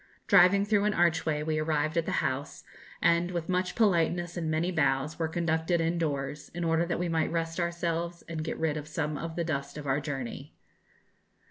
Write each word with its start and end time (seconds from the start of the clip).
Driving 0.25 0.65
through 0.65 0.85
an 0.85 0.95
archway 0.95 1.43
we 1.43 1.59
arrived 1.59 1.95
at 1.95 2.07
the 2.07 2.13
house, 2.25 2.63
and, 3.03 3.29
with 3.29 3.47
much 3.47 3.75
politeness 3.75 4.35
and 4.35 4.49
many 4.49 4.71
bows, 4.71 5.19
were 5.19 5.27
conducted 5.27 5.79
indoors, 5.79 6.49
in 6.55 6.63
order 6.63 6.87
that 6.87 6.97
we 6.97 7.07
might 7.07 7.31
rest 7.31 7.59
ourselves 7.59 8.23
and 8.27 8.43
get 8.43 8.57
rid 8.57 8.77
of 8.77 8.87
some 8.87 9.15
of 9.15 9.35
the 9.35 9.43
dust 9.43 9.77
of 9.77 9.85
our 9.85 9.99
journey. 10.01 10.55